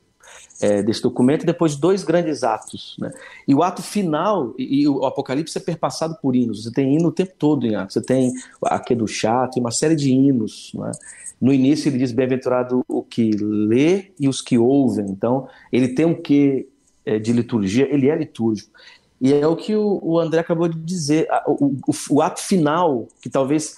[0.59, 2.95] é, desse documento, e depois dois grandes atos.
[2.99, 3.11] Né?
[3.47, 7.09] E o ato final, e, e, o Apocalipse é perpassado por hinos, você tem hino
[7.09, 10.71] o tempo todo em ato, você tem aqui do chato, uma série de hinos.
[10.73, 10.91] Né?
[11.39, 16.07] No início ele diz, bem-aventurado o que lê e os que ouvem, então ele tem
[16.07, 16.70] um que
[17.05, 18.71] de liturgia, ele é litúrgico.
[19.19, 23.07] E é o que o, o André acabou de dizer, o, o, o, ato final,
[23.21, 23.77] que talvez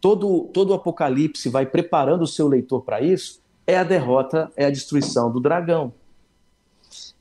[0.00, 4.64] todo, todo o Apocalipse vai preparando o seu leitor para isso, é a derrota, é
[4.64, 5.92] a destruição do dragão.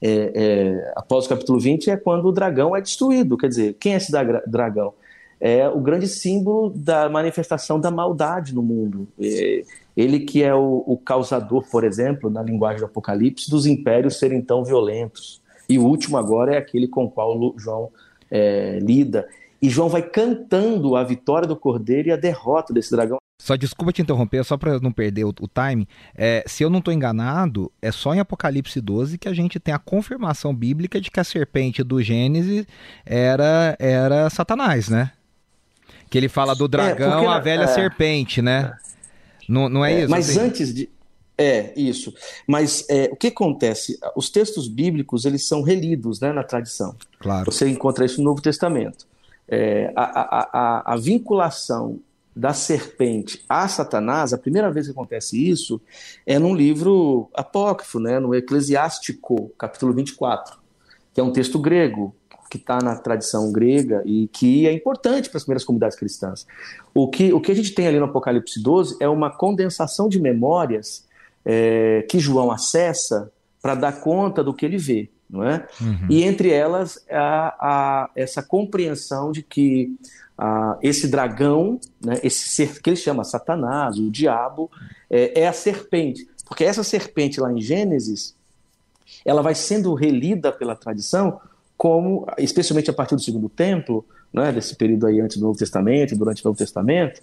[0.01, 3.37] É, é, após o capítulo 20 é quando o dragão é destruído.
[3.37, 4.11] Quer dizer, quem é esse
[4.47, 4.93] dragão?
[5.39, 9.07] É o grande símbolo da manifestação da maldade no mundo.
[9.95, 14.41] Ele que é o, o, causador, por exemplo, na linguagem do Apocalipse, dos impérios serem
[14.41, 15.41] tão violentos.
[15.69, 17.89] E o último agora é aquele com o qual João
[18.29, 19.27] é, lida.
[19.61, 23.17] E João vai cantando a vitória do cordeiro e a derrota desse dragão.
[23.41, 25.87] Só desculpa te interromper, só para não perder o, o time.
[26.13, 29.73] É, se eu não estou enganado, é só em Apocalipse 12 que a gente tem
[29.73, 32.65] a confirmação bíblica de que a serpente do Gênesis
[33.05, 35.11] era, era Satanás, né?
[36.09, 38.73] Que ele fala do é, dragão, é, a velha é, serpente, né?
[39.47, 40.09] Não, não é, é isso?
[40.09, 40.39] Mas assim?
[40.39, 40.89] antes de.
[41.37, 42.13] É, isso.
[42.45, 43.97] Mas é, o que acontece?
[44.15, 46.95] Os textos bíblicos, eles são relidos né, na tradição.
[47.19, 47.49] Claro.
[47.49, 49.07] Você encontra isso no Novo Testamento.
[49.47, 51.99] É, a, a, a, a, vinculação
[52.35, 55.81] da serpente a Satanás, a primeira vez que acontece isso
[56.25, 60.57] é num livro apócrifo, né, no Eclesiástico, capítulo 24,
[61.13, 62.15] que é um texto grego,
[62.49, 66.47] que está na tradição grega e que é importante para as primeiras comunidades cristãs.
[66.93, 70.19] O que, o que a gente tem ali no Apocalipse 12 é uma condensação de
[70.19, 71.05] memórias
[71.45, 73.31] é, que João acessa
[73.61, 75.09] para dar conta do que ele vê.
[75.29, 75.67] Não é?
[75.79, 76.07] Uhum.
[76.09, 79.95] E entre elas, a, a, essa compreensão de que
[80.35, 84.71] a, esse dragão, né, esse ser que ele chama Satanás, o diabo,
[85.07, 86.27] é, é a serpente.
[86.47, 88.35] Porque essa serpente lá em Gênesis,
[89.23, 91.39] ela vai sendo relida pela tradição
[91.79, 96.13] como, especialmente a partir do segundo templo, né, desse período aí antes do Novo Testamento,
[96.13, 97.21] durante o Novo Testamento,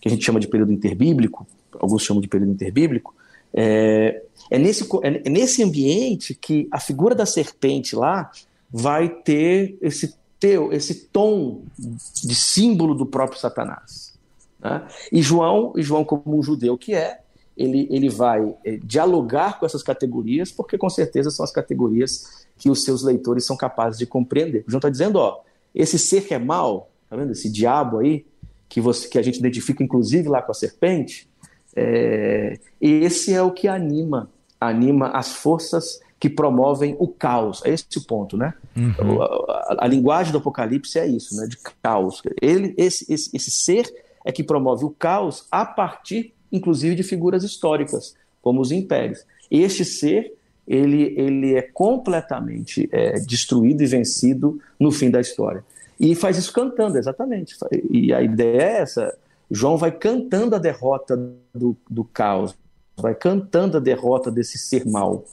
[0.00, 1.46] que a gente chama de período interbíblico,
[1.78, 3.14] alguns chamam de período interbíblico,
[3.52, 8.30] é, é, nesse, é nesse ambiente que a figura da serpente lá
[8.72, 14.14] vai ter esse, teu, esse tom de símbolo do próprio Satanás.
[14.58, 14.88] Né?
[15.12, 17.20] E João, João, como um judeu que é,
[17.54, 22.68] ele, ele vai é, dialogar com essas categorias, porque com certeza são as categorias que
[22.68, 24.64] os seus leitores são capazes de compreender.
[24.66, 25.40] O João está dizendo, ó,
[25.74, 27.32] esse ser que é mal, tá vendo?
[27.32, 28.26] Esse diabo aí,
[28.68, 31.28] que, você, que a gente identifica inclusive lá com a serpente,
[31.74, 34.28] é, esse é o que anima,
[34.60, 37.62] anima as forças que promovem o caos.
[37.64, 38.54] É esse o ponto, né?
[38.76, 39.22] Uhum.
[39.22, 41.46] A, a, a, linguagem do Apocalipse é isso, né?
[41.46, 42.20] De caos.
[42.42, 43.88] Ele, esse, esse, esse ser
[44.24, 49.24] é que promove o caos a partir, inclusive, de figuras históricas, como os impérios.
[49.50, 50.34] Este ser
[50.68, 55.64] ele, ele é completamente é, destruído e vencido no fim da história.
[55.98, 57.56] E faz isso cantando, exatamente.
[57.90, 59.16] E a ideia é essa.
[59.50, 61.16] João vai cantando a derrota
[61.54, 62.54] do, do caos,
[62.96, 65.24] vai cantando a derrota desse ser mal.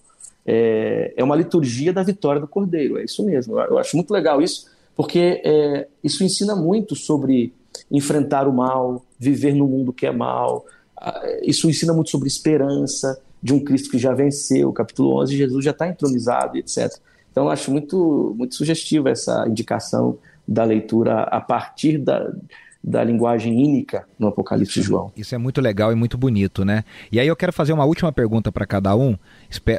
[0.45, 3.59] É, é uma liturgia da vitória do Cordeiro, é isso mesmo.
[3.59, 7.53] Eu acho muito legal isso, porque é, isso ensina muito sobre
[7.91, 10.65] enfrentar o mal, viver no mundo que é mal.
[11.43, 15.71] Isso ensina muito sobre esperança, de um Cristo que já venceu, capítulo 11, Jesus já
[15.71, 16.91] está entronizado, etc.
[17.31, 20.17] Então, acho muito, muito sugestiva essa indicação
[20.47, 22.31] da leitura a partir da,
[22.87, 25.11] da linguagem ínica no Apocalipse de João.
[25.17, 26.83] Isso é muito legal e muito bonito, né?
[27.11, 29.17] E aí eu quero fazer uma última pergunta para cada um.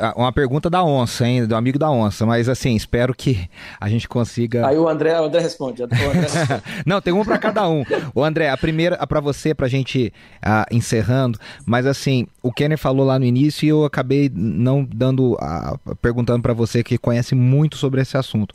[0.00, 1.46] Ah, uma pergunta da onça, hein?
[1.46, 3.48] Do amigo da onça, mas assim, espero que
[3.80, 4.66] a gente consiga.
[4.66, 5.82] Aí o André, o André responde.
[5.82, 6.62] O André responde.
[6.84, 7.84] Não, tem uma para cada um.
[8.12, 10.12] O André, a primeira para você, para a gente
[10.44, 15.34] uh, encerrando, mas assim, o Kenner falou lá no início e eu acabei não dando,
[15.34, 18.52] uh, perguntando para você que conhece muito sobre esse assunto.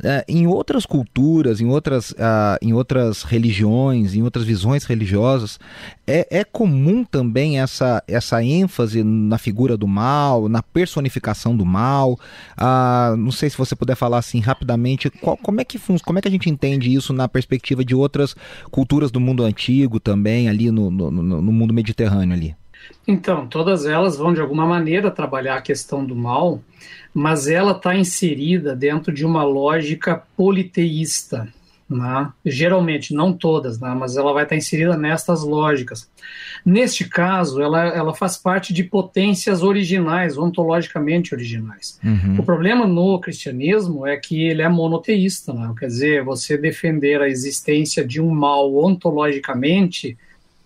[0.00, 2.14] Uh, em outras culturas, em outras,
[2.60, 5.58] em outras religiões, religiões, em outras visões religiosas,
[6.06, 12.18] é, é comum também essa, essa ênfase na figura do mal, na personificação do mal.
[12.56, 16.22] Ah, não sei se você puder falar assim rapidamente, qual, como, é que como é
[16.22, 18.34] que a gente entende isso na perspectiva de outras
[18.70, 22.56] culturas do mundo antigo também, ali no, no, no mundo mediterrâneo ali?
[23.06, 26.60] Então, todas elas vão de alguma maneira trabalhar a questão do mal,
[27.14, 31.48] mas ela está inserida dentro de uma lógica politeísta.
[31.88, 32.32] Né?
[32.46, 33.94] Geralmente, não todas, né?
[33.98, 36.10] mas ela vai estar inserida nestas lógicas.
[36.64, 42.00] Neste caso, ela, ela faz parte de potências originais, ontologicamente originais.
[42.02, 42.40] Uhum.
[42.40, 45.72] O problema no cristianismo é que ele é monoteísta, né?
[45.78, 50.16] quer dizer, você defender a existência de um mal ontologicamente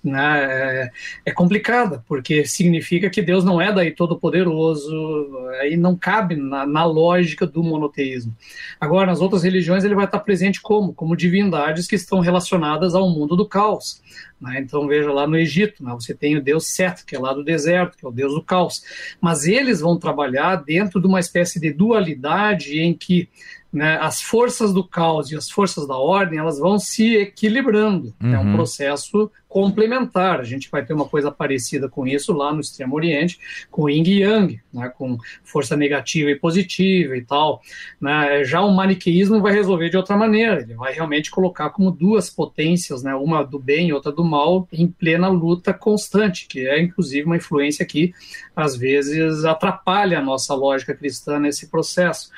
[0.09, 0.91] né, é,
[1.27, 6.85] é, complicada, porque significa que Deus não é daí todo-poderoso, aí não cabe na, na,
[6.85, 8.35] lógica do monoteísmo.
[8.81, 10.93] Agora, nas outras religiões, ele vai estar presente como?
[10.93, 14.03] Como divindades que estão relacionadas ao mundo do caos.
[14.41, 14.61] Né?
[14.61, 17.45] Então, veja lá no Egito, né, você tem o Deus Set, que é lá do
[17.45, 18.83] deserto, que é o Deus do caos.
[19.21, 23.29] Mas eles vão trabalhar dentro de uma espécie de dualidade em que
[23.73, 28.15] né, as forças do caos e as forças da ordem elas vão se equilibrando.
[28.23, 28.35] Uhum.
[28.35, 28.55] É um uhum.
[28.55, 30.41] processo complementar.
[30.41, 33.39] A gente vai ter uma coisa parecida com isso lá no Extremo Oriente,
[33.71, 37.61] com Yin e Yang, né, com força negativa e positiva e tal.
[38.01, 38.45] Né.
[38.45, 40.61] Já o maniqueísmo vai resolver de outra maneira.
[40.61, 44.69] Ele vai realmente colocar como duas potências, né, uma do bem e outra do mal,
[44.73, 48.13] em plena luta constante, que é inclusive uma influência que
[48.55, 52.31] às vezes atrapalha a nossa lógica cristã nesse processo.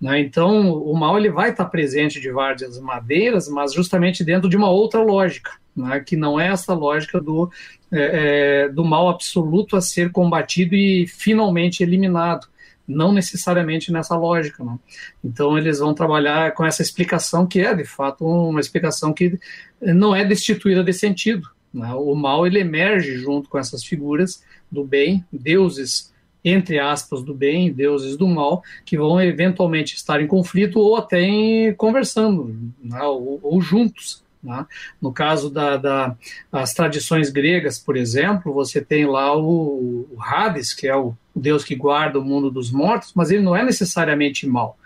[0.00, 0.20] Né?
[0.20, 4.70] Então, o mal ele vai estar presente de várias madeiras, mas justamente dentro de uma
[4.70, 6.00] outra lógica, né?
[6.00, 7.50] que não é essa lógica do,
[7.92, 12.46] é, é, do mal absoluto a ser combatido e finalmente eliminado.
[12.86, 14.64] Não necessariamente nessa lógica.
[14.64, 14.78] Né?
[15.24, 19.38] Então, eles vão trabalhar com essa explicação, que é, de fato, uma explicação que
[19.80, 21.48] não é destituída de sentido.
[21.72, 21.92] Né?
[21.94, 26.14] O mal ele emerge junto com essas figuras do bem, deuses
[26.48, 31.20] entre aspas, do bem, deuses do mal, que vão eventualmente estar em conflito ou até
[31.20, 34.22] em, conversando, né, ou, ou, juntos.
[34.46, 34.64] Né?
[35.02, 36.16] No caso das da,
[36.50, 41.64] das tradições gregas, por exemplo, você tem lá o, o Hades, que é o deus
[41.64, 44.78] que guarda o mundo dos mortos, mas ele não é necessariamente mal.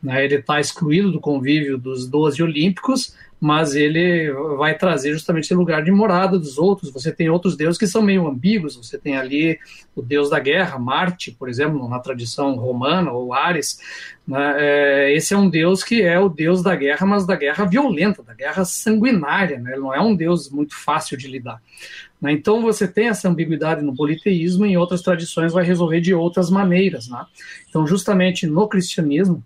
[0.00, 0.24] Né?
[0.24, 5.82] Ele está excluído do convívio dos doze olímpicos, mas ele vai trazer justamente esse lugar
[5.82, 6.90] de morada dos outros.
[6.90, 8.76] Você tem outros deuses que são meio ambíguos.
[8.76, 9.58] Você tem ali
[9.94, 13.78] o deus da guerra, Marte, por exemplo, na tradição romana, ou Ares.
[14.26, 14.54] Né?
[14.58, 18.22] É, esse é um deus que é o deus da guerra, mas da guerra violenta,
[18.24, 19.58] da guerra sanguinária.
[19.60, 19.72] Né?
[19.72, 21.62] Ele não é um deus muito fácil de lidar.
[22.20, 22.32] Né?
[22.32, 26.50] Então você tem essa ambiguidade no politeísmo, e em outras tradições vai resolver de outras
[26.50, 27.08] maneiras.
[27.08, 27.24] Né?
[27.68, 29.44] Então, justamente no cristianismo,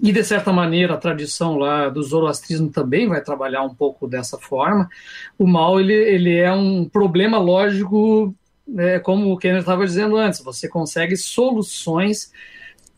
[0.00, 4.38] e, de certa maneira, a tradição lá do zoroastrismo também vai trabalhar um pouco dessa
[4.38, 4.88] forma.
[5.38, 8.34] O mal ele, ele é um problema lógico,
[8.66, 12.30] né, como o Kenner estava dizendo antes, você consegue soluções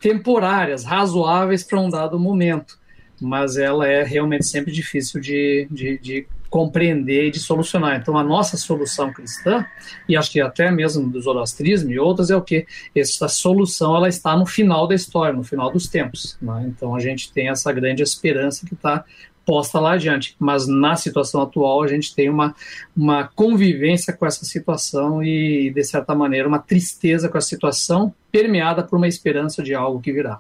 [0.01, 2.79] temporárias, razoáveis para um dado momento,
[3.21, 7.97] mas ela é realmente sempre difícil de, de, de compreender e de solucionar.
[7.97, 9.65] Então, a nossa solução cristã,
[10.09, 12.67] e acho que até mesmo do zoroastrismo e outras, é o que?
[12.95, 16.39] Essa solução ela está no final da história, no final dos tempos.
[16.41, 16.67] Né?
[16.69, 19.05] Então, a gente tem essa grande esperança que está
[19.49, 20.37] posta lá adiante.
[20.39, 22.55] Mas na situação atual, a gente tem uma,
[22.95, 28.83] uma convivência com essa situação e, de certa maneira, uma tristeza com a situação, permeada
[28.83, 30.39] por uma esperança de algo que virá.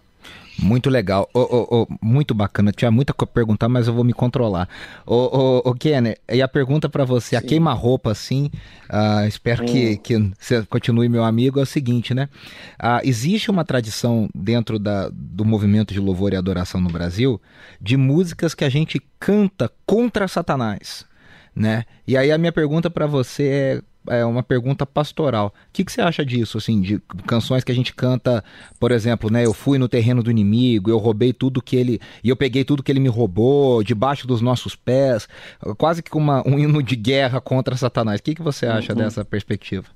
[0.60, 2.72] Muito legal, oh, oh, oh, muito bacana.
[2.72, 4.68] Tinha muita coisa pra perguntar, mas eu vou me controlar.
[5.06, 7.36] Ô, oh, Kenner, e a pergunta para você, Sim.
[7.36, 8.50] a queima-roupa, assim,
[8.90, 9.96] uh, espero que, hum.
[10.02, 12.28] que você continue meu amigo, é o seguinte, né?
[12.82, 17.40] Uh, existe uma tradição dentro da, do movimento de louvor e adoração no Brasil
[17.80, 21.06] de músicas que a gente canta contra Satanás,
[21.54, 21.84] né?
[22.04, 25.48] E aí a minha pergunta para você é é uma pergunta pastoral.
[25.48, 28.42] O que, que você acha disso, assim, de canções que a gente canta,
[28.78, 29.44] por exemplo, né?
[29.44, 32.00] Eu fui no terreno do inimigo, eu roubei tudo que ele.
[32.22, 35.28] E eu peguei tudo que ele me roubou, debaixo dos nossos pés,
[35.76, 38.20] quase que uma, um hino de guerra contra Satanás.
[38.20, 38.98] O que, que você acha uhum.
[38.98, 39.86] dessa perspectiva?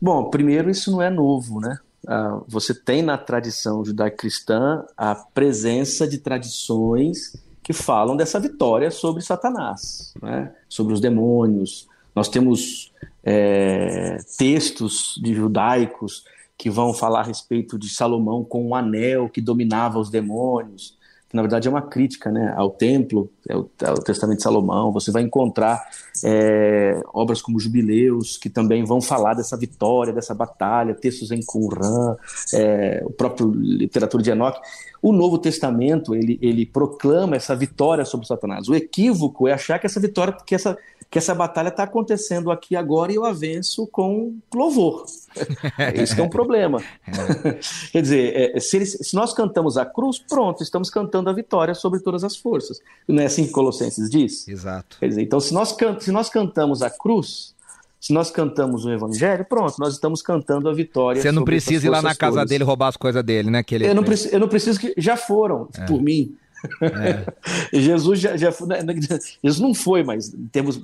[0.00, 1.78] Bom, primeiro, isso não é novo, né?
[2.04, 9.22] Uh, você tem na tradição judaico-cristã a presença de tradições que falam dessa vitória sobre
[9.22, 10.52] Satanás, né?
[10.68, 11.87] sobre os demônios,
[12.18, 16.24] nós temos é, textos de judaicos
[16.56, 21.36] que vão falar a respeito de Salomão com um anel que dominava os demônios, que
[21.36, 24.90] na verdade é uma crítica né, ao templo, é o, é o Testamento de Salomão.
[24.90, 25.80] Você vai encontrar
[26.24, 32.16] é, obras como Jubileus, que também vão falar dessa vitória, dessa batalha, textos em Qumran,
[32.52, 34.58] é, o próprio literatura de Enoch.
[35.00, 38.68] O Novo Testamento ele, ele proclama essa vitória sobre Satanás.
[38.68, 40.76] O equívoco é achar que essa vitória, que essa
[41.10, 45.06] que essa batalha está acontecendo aqui agora e eu avanço com louvor.
[45.94, 46.82] Isso que é um problema.
[47.06, 47.58] É.
[47.92, 51.74] Quer dizer, é, se, eles, se, nós cantamos a cruz, pronto, estamos cantando a vitória
[51.74, 52.80] sobre todas as forças.
[53.06, 54.46] Não é assim que Colossenses diz?
[54.46, 54.98] Exato.
[55.00, 57.54] Quer dizer, então, se nós, can, se nós cantamos a cruz,
[57.98, 61.20] se nós cantamos o evangelho, pronto, nós estamos cantando a vitória.
[61.20, 62.50] Você não precisa ir lá na casa todas.
[62.50, 63.62] dele roubar as coisas dele, né?
[63.62, 63.88] Que ele...
[63.88, 64.94] eu, não preciso, eu não preciso que.
[64.96, 65.86] Já foram é.
[65.86, 66.36] por mim.
[67.72, 67.78] É.
[67.78, 68.94] Jesus já, já né, né,
[69.42, 70.80] Jesus não foi, mas em termos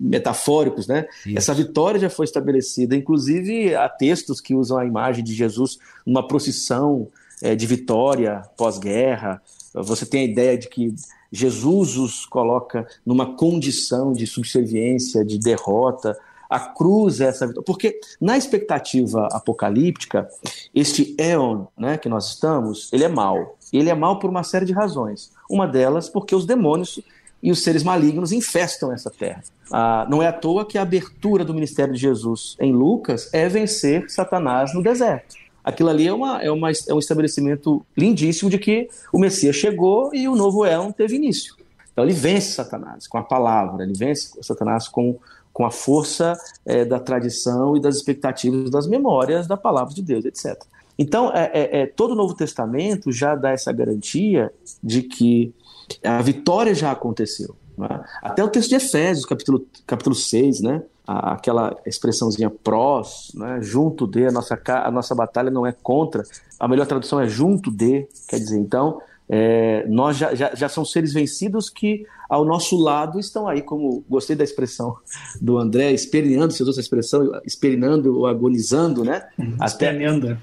[0.00, 1.06] metafóricos, né?
[1.26, 1.38] Isso.
[1.38, 2.96] Essa vitória já foi estabelecida.
[2.96, 7.08] Inclusive, há textos que usam a imagem de Jesus numa procissão
[7.42, 9.40] é, de vitória pós-guerra.
[9.74, 10.94] Você tem a ideia de que
[11.30, 16.18] Jesus os coloca numa condição de subserviência, de derrota.
[16.48, 17.64] A cruz é essa vitória.
[17.64, 20.28] Porque na expectativa apocalíptica,
[20.74, 23.57] este éon né, que nós estamos, ele é mau.
[23.72, 25.30] Ele é mau por uma série de razões.
[25.48, 27.00] Uma delas porque os demônios
[27.42, 29.42] e os seres malignos infestam essa terra.
[29.72, 33.48] Ah, não é à toa que a abertura do ministério de Jesus em Lucas é
[33.48, 35.36] vencer Satanás no deserto.
[35.62, 40.14] Aquilo ali é, uma, é, uma, é um estabelecimento lindíssimo de que o Messias chegou
[40.14, 41.54] e o novo éon teve início.
[41.92, 45.18] Então ele vence Satanás com a palavra, ele vence Satanás com,
[45.52, 50.24] com a força é, da tradição e das expectativas das memórias da palavra de Deus,
[50.24, 50.56] etc.
[50.98, 55.54] Então, é, é, é, todo o Novo Testamento já dá essa garantia de que
[56.02, 57.54] a vitória já aconteceu.
[57.76, 58.04] Né?
[58.20, 60.82] Até o texto de Efésios, capítulo, capítulo 6, né?
[61.06, 63.60] aquela expressãozinha prós, né?
[63.62, 66.22] junto de, a nossa, a nossa batalha não é contra,
[66.58, 70.84] a melhor tradução é junto de, quer dizer, então, é, nós já, já, já são
[70.84, 74.96] seres vencidos que ao nosso lado estão aí, como gostei da expressão
[75.40, 79.26] do André, esperneando, você usou essa expressão, esperneando ou agonizando, né?
[79.38, 79.56] Uhum.
[79.64, 80.38] Esperneando.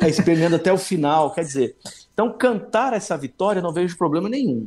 [0.00, 1.76] É, esperneando até o final, quer dizer.
[2.12, 4.66] Então, cantar essa vitória não vejo problema nenhum.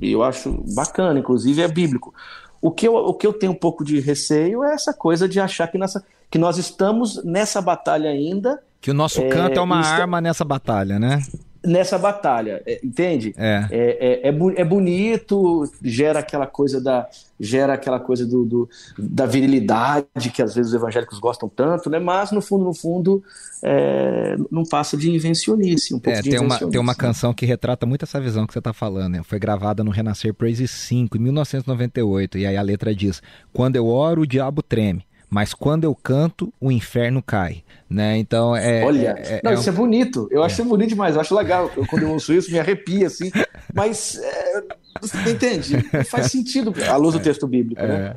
[0.00, 2.14] E eu acho bacana, inclusive é bíblico.
[2.60, 5.38] O que, eu, o que eu tenho um pouco de receio é essa coisa de
[5.38, 8.60] achar que, nessa, que nós estamos nessa batalha ainda.
[8.80, 11.22] Que o nosso canto é, é uma arma nessa batalha, né?
[11.64, 13.34] Nessa batalha, é, entende?
[13.36, 13.66] É.
[13.70, 17.08] É, é, é, é, bonito, gera aquela coisa da
[17.40, 18.68] gera aquela coisa do, do,
[18.98, 22.00] da virilidade que às vezes os evangélicos gostam tanto, né?
[22.00, 23.22] Mas no fundo, no fundo,
[23.62, 27.46] é, não passa de invencionice, um pouco é, de tem uma tem uma canção que
[27.46, 29.12] retrata muito essa visão que você está falando.
[29.12, 29.22] Né?
[29.22, 33.22] Foi gravada no Renascer Praise 5 em 1998 e aí a letra diz:
[33.52, 37.62] "Quando eu oro, o diabo treme." Mas quando eu canto, o inferno cai.
[37.88, 38.18] Né?
[38.18, 38.84] Então é.
[38.84, 39.72] Olha, é, é não, é isso um...
[39.72, 40.28] é bonito.
[40.30, 40.46] Eu é.
[40.46, 41.70] acho bonito demais, eu acho legal.
[41.76, 43.30] Eu, quando eu ouço isso, me arrepia, assim.
[43.74, 44.62] Mas é,
[45.00, 45.80] você entende?
[46.04, 48.14] Faz sentido à luz do texto bíblico, né?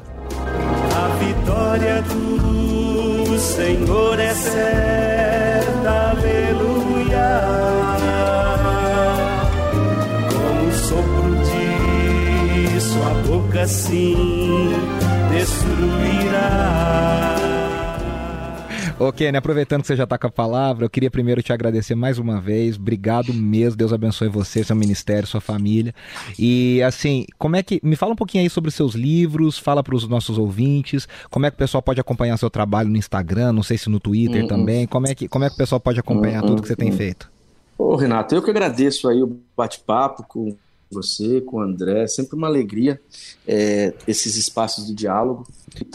[0.93, 7.41] A vitória do Senhor é certa, aleluia.
[10.31, 15.00] Como sopro de sua boca, sim
[15.31, 16.91] destruirá.
[18.99, 19.39] Ok, né?
[19.39, 22.39] Aproveitando que você já está com a palavra, eu queria primeiro te agradecer mais uma
[22.39, 22.75] vez.
[22.75, 23.75] Obrigado mesmo.
[23.75, 25.91] Deus abençoe você, seu ministério, sua família.
[26.37, 27.79] E assim, como é que.
[27.81, 31.47] Me fala um pouquinho aí sobre os seus livros, fala para os nossos ouvintes, como
[31.47, 34.43] é que o pessoal pode acompanhar seu trabalho no Instagram, não sei se no Twitter
[34.43, 34.49] uh -uh.
[34.49, 34.85] também.
[34.85, 36.91] Como é, que, como é que o pessoal pode acompanhar uh tudo que você tem
[36.91, 37.31] feito?
[37.75, 40.55] Ô, Renato, eu que agradeço aí o bate-papo com
[40.93, 42.07] você, com o André.
[42.07, 42.99] Sempre uma alegria
[43.47, 45.47] é, esses espaços de diálogo.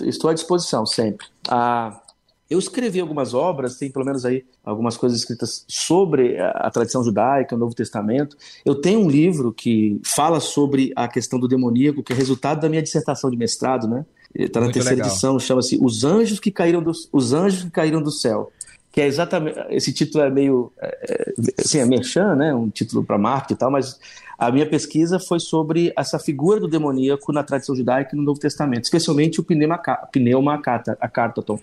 [0.03, 1.27] Estou à disposição sempre.
[1.49, 2.01] Ah,
[2.49, 7.57] eu escrevi algumas obras, tem pelo menos aí algumas coisas escritas sobre a, tradição judaica,
[7.57, 8.37] o Novo Testamento.
[8.65, 12.69] Eu tenho um livro que fala sobre a questão do demoníaco, que é resultado da
[12.69, 14.07] minha dissertação de mestrado, né?
[14.33, 15.11] Está na Muito terceira legal.
[15.11, 18.53] edição, chama-se Os Anjos que Caíram do, Os Anjos que Caíram do Céu
[18.97, 23.05] que é exatamente esse título é meio é, é assim, é merchan, né, um título
[23.05, 24.01] para marketing e tal, mas
[24.39, 28.41] a minha pesquisa foi sobre essa figura do demoníaco na tradição judaica e no Novo
[28.41, 29.77] Testamento, especialmente o pneuma,
[30.11, 31.61] pneuma cartaton,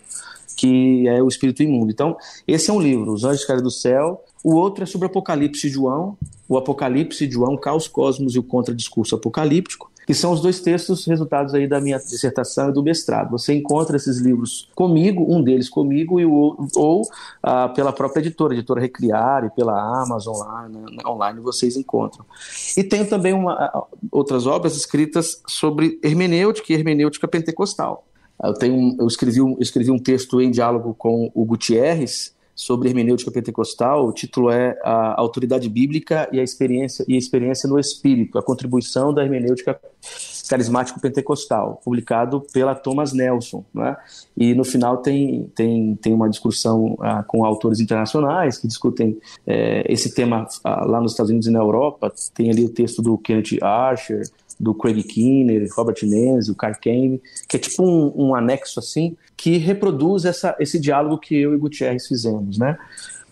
[0.55, 1.91] que é o espírito imundo.
[1.91, 2.15] Então,
[2.47, 4.23] esse é um livro, Os Anjos Caíram do Céu.
[4.43, 6.15] O outro é sobre o Apocalipse de João,
[6.47, 11.05] o Apocalipse de João, Caos Cosmos e o Contradiscurso Apocalíptico que são os dois textos
[11.05, 13.31] resultados aí da minha dissertação e do mestrado.
[13.31, 17.03] Você encontra esses livros comigo, um deles comigo, e o, ou
[17.41, 22.25] ah, pela própria editora, editora Recriar, e pela Amazon online, online vocês encontram.
[22.75, 28.05] E tenho também uma, outras obras escritas sobre hermenêutica e hermenêutica pentecostal.
[28.43, 32.89] Eu, tenho, eu, escrevi um, eu escrevi um texto em diálogo com o Gutierrez, sobre
[32.89, 34.07] hermenêutica pentecostal.
[34.07, 38.43] O título é a autoridade bíblica e a experiência e a experiência no espírito, a
[38.43, 39.79] contribuição da hermenêutica
[40.49, 43.95] carismático pentecostal, publicado pela Thomas Nelson, né?
[44.35, 49.83] E no final tem tem tem uma discussão ah, com autores internacionais que discutem é,
[49.91, 52.11] esse tema ah, lá nos Estados Unidos e na Europa.
[52.33, 54.23] Tem ali o texto do Kenneth Archer,
[54.59, 59.15] do Craig Kinner, Robert Menzies, o Carl Kane, que é tipo um, um, anexo assim,
[59.35, 62.77] que reproduz essa, esse diálogo que eu e Gutierrez fizemos, né?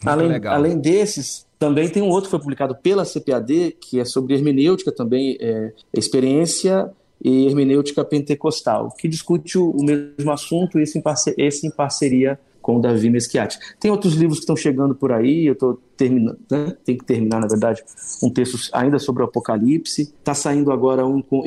[0.06, 4.34] além, além desses, também tem um outro que foi publicado pela CPAD, que é sobre
[4.34, 6.90] hermenêutica também, é, experiência
[7.24, 11.04] e hermenêutica pentecostal, que discute o, o mesmo assunto, esse em,
[11.38, 13.58] esse em parceria com o Davi Meschiati.
[13.80, 16.76] Tem outros livros que estão chegando por aí, eu estou terminando, né?
[16.86, 17.84] tem que terminar, na verdade,
[18.22, 20.02] um texto ainda sobre o Apocalipse.
[20.02, 21.44] Está saindo agora um, um,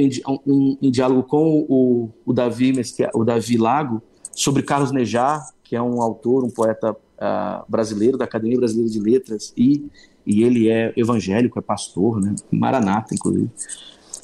[0.46, 2.72] um, em diálogo com o, o, Davi
[3.14, 4.02] o Davi Lago,
[4.32, 9.00] sobre Carlos Nejar, que é um autor, um poeta uh, brasileiro, da Academia Brasileira de
[9.00, 9.86] Letras, e,
[10.26, 12.34] e ele é evangélico, é pastor, né?
[12.50, 13.50] Maranata, inclusive.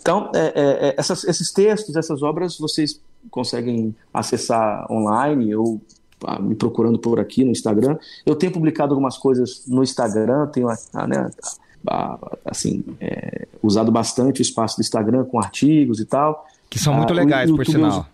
[0.00, 5.80] Então, é, é, é essas, esses textos, essas obras, vocês conseguem acessar online ou
[6.40, 7.98] me procurando por aqui no Instagram.
[8.24, 11.30] Eu tenho publicado algumas coisas no Instagram, tenho né,
[12.44, 16.46] assim, é, usado bastante o espaço do Instagram com artigos e tal.
[16.68, 17.90] Que são muito ah, legais, por sinal.
[17.90, 18.06] Uso,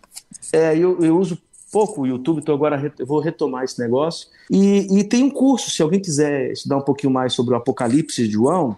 [0.53, 1.39] é, eu, eu uso
[1.71, 4.29] pouco o YouTube, então agora eu vou retomar esse negócio.
[4.51, 8.27] E, e tem um curso, se alguém quiser estudar um pouquinho mais sobre o Apocalipse
[8.27, 8.77] de João,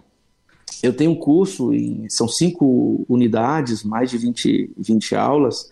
[0.81, 5.69] eu tenho um curso, em, são cinco unidades, mais de 20, 20 aulas,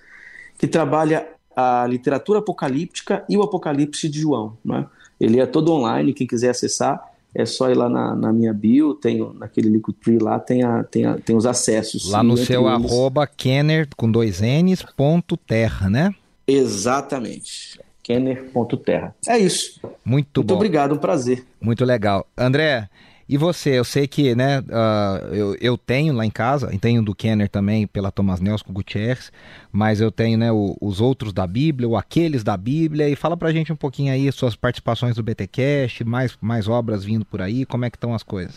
[0.57, 1.27] que trabalha
[1.59, 4.55] a literatura apocalíptica e o Apocalipse de João.
[4.63, 4.85] Né?
[5.19, 7.03] Ele é todo online, quem quiser acessar
[7.33, 11.05] é só ir lá na, na minha bio, tem naquele Linktree lá, tem, a, tem,
[11.05, 12.09] a, tem os acessos.
[12.09, 12.91] Lá no seu eles...
[12.91, 16.15] arroba Kenner com dois N's, ponto terra, né?
[16.47, 17.79] Exatamente.
[18.01, 19.15] Kenner.terra.
[19.27, 19.79] É isso.
[19.83, 20.41] Muito, Muito bom.
[20.41, 21.45] Muito obrigado, um prazer.
[21.61, 22.25] Muito legal.
[22.37, 22.89] André,
[23.29, 27.13] e você, eu sei que, né, uh, eu, eu tenho lá em casa, tenho do
[27.13, 29.31] Kenner também, pela Thomas Nelson Gutierrez,
[29.71, 33.35] mas eu tenho, né, o, os outros da Bíblia, ou aqueles da Bíblia, e fala
[33.35, 37.65] pra gente um pouquinho aí suas participações do BTcast, mais, mais obras vindo por aí,
[37.65, 38.55] como é que estão as coisas?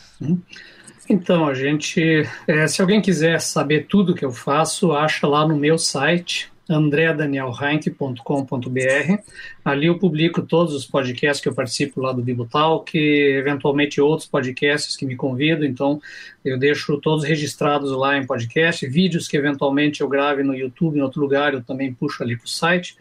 [1.09, 5.57] Então, a gente, é, se alguém quiser saber tudo que eu faço, acha lá no
[5.57, 9.23] meu site, andreadanielheinck.com.br.
[9.65, 14.29] Ali eu publico todos os podcasts que eu participo lá do Bibotal, que eventualmente outros
[14.29, 16.01] podcasts que me convidam, então
[16.45, 21.03] eu deixo todos registrados lá em podcast, vídeos que eventualmente eu grave no YouTube, em
[21.03, 22.97] outro lugar, eu também puxo ali para o site.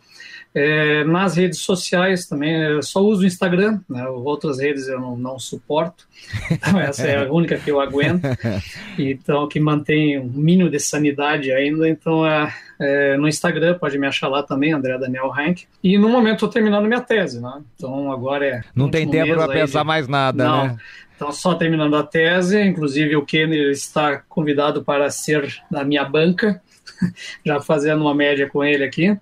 [0.54, 4.08] É, nas redes sociais também, eu só uso o Instagram, né?
[4.08, 6.08] outras redes eu não, não suporto,
[6.50, 8.24] então essa é a única que eu aguento,
[8.98, 14.08] então que mantém um mínimo de sanidade ainda, então é, é, no Instagram pode me
[14.08, 17.62] achar lá também, André Daniel Rank, e no momento estou terminando minha tese, né?
[17.76, 18.62] então agora é...
[18.74, 19.88] Não tem tempo para pensar de...
[19.88, 20.78] mais nada, não, né?
[21.16, 26.62] Então, só terminando a tese, inclusive o Kenner está convidado para ser da minha banca,
[27.46, 29.18] já fazendo uma média com ele aqui.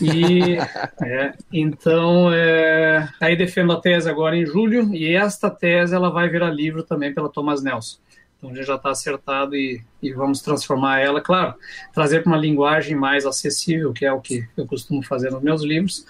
[0.00, 0.56] E
[1.02, 6.28] é, então, é, aí defendo a tese agora em julho e esta tese ela vai
[6.28, 7.98] virar livro também pela Thomas Nelson.
[8.38, 11.54] Então já está acertado e, e, vamos transformar ela, claro,
[11.92, 15.62] trazer para uma linguagem mais acessível, que é o que eu costumo fazer nos meus
[15.62, 16.06] livros.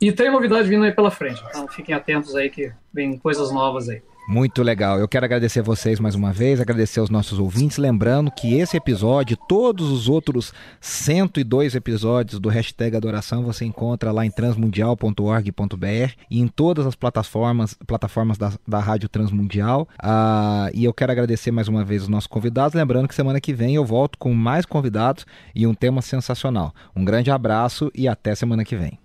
[0.00, 3.88] E tem novidade vindo aí pela frente, então fiquem atentos aí que vem coisas novas
[3.88, 4.02] aí.
[4.28, 4.98] Muito legal.
[4.98, 9.36] Eu quero agradecer vocês mais uma vez, agradecer aos nossos ouvintes, lembrando que esse episódio,
[9.48, 16.48] todos os outros 102 episódios do hashtag Adoração você encontra lá em transmundial.org.br e em
[16.48, 19.88] todas as plataformas, plataformas da, da Rádio Transmundial.
[19.96, 23.54] Ah, e eu quero agradecer mais uma vez os nossos convidados, lembrando que semana que
[23.54, 25.24] vem eu volto com mais convidados
[25.54, 26.74] e um tema sensacional.
[26.96, 28.98] Um grande abraço e até semana que vem.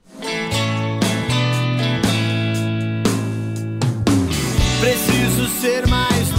[4.82, 6.31] Preciso ser mais.